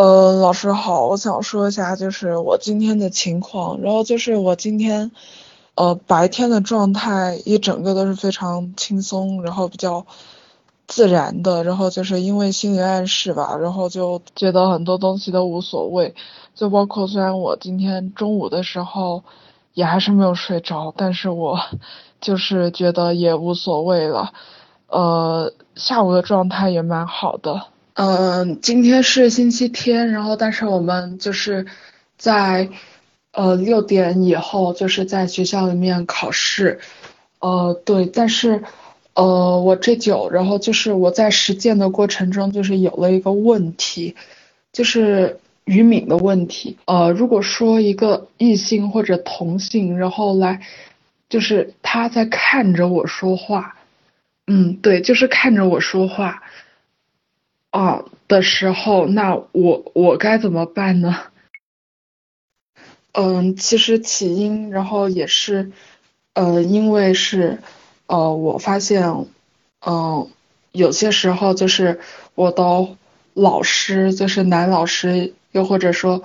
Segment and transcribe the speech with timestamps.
[0.00, 5.10] 呃，老师好，我想说一下，就是我今天的情况，然后就是我今天，
[5.74, 10.06] 呃，白天的状态一整个都是非常轻松，然后比较
[10.86, 16.14] 自然的，然后就是因为心理暗示吧，然后就觉得很多东西都无所谓，
[16.54, 19.22] 就包括虽然我今天中午的时候
[19.74, 21.58] 也还是没有睡着，但是我
[22.22, 24.32] 就是觉得也无所谓了，
[24.86, 27.64] 呃，下午的状态也蛮好的。
[27.94, 31.66] 嗯，今天是星期天，然后但是我们就是
[32.16, 32.68] 在
[33.32, 36.80] 呃六点以后就是在学校里面考试，
[37.40, 38.62] 呃对，但是
[39.14, 44.14] 呃我这久，然后就是我在实践的过程中就是有了一个问题，
[44.72, 50.60] 就是于敏的问题，呃如果说一个异性或者同性，然后来
[51.28, 53.76] 就是他在看着我说话，
[54.46, 56.42] 嗯对，就是看着我说话。
[57.70, 61.16] 啊的时候，那我我该怎么办呢？
[63.12, 65.70] 嗯，其实起因，然后也是，
[66.34, 67.58] 呃，因为是，
[68.06, 69.26] 呃，我发现，
[69.84, 70.28] 嗯，
[70.72, 72.00] 有些时候就是
[72.34, 72.96] 我的
[73.34, 76.22] 老师，就是男老师，又或者说，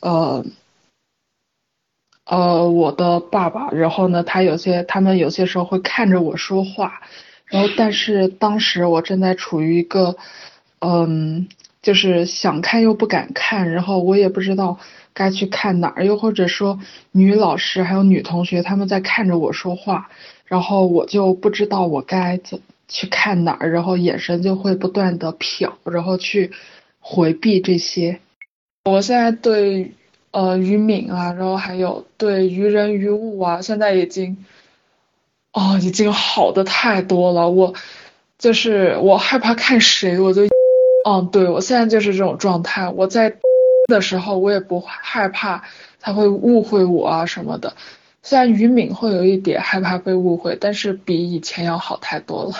[0.00, 0.44] 呃，
[2.24, 7.00] 呃，我的爸爸，然后呢，他有些，他们有些时候会看着我说话，
[7.46, 10.16] 然后，但是当时我正在处于一个。
[10.80, 11.48] 嗯，
[11.82, 14.78] 就是想看又不敢看，然后我也不知道
[15.12, 16.78] 该去看哪儿，又或者说
[17.12, 20.08] 女老师还有女同学他们在看着我说话，
[20.44, 26.52] 然后我就不知道我该怎去看哪儿，然后眼神就会不断的瞟，然后去
[27.00, 28.20] 回避这些。
[28.84, 29.92] 我现在对
[30.30, 34.46] 呃于敏啊，然后还有对于人于物啊，现在已经
[35.52, 37.50] 哦已经好的太多了。
[37.50, 37.74] 我
[38.38, 40.47] 就是我害怕看谁，我就。
[41.10, 42.90] 嗯，对，我现在就是这种状态。
[42.90, 43.34] 我在
[43.86, 45.62] 的时候，我也不害怕
[46.00, 47.72] 他会误会我啊什么的。
[48.22, 52.52] 虽然于敏会有一点害怕被误会，但是比以前要好太多了。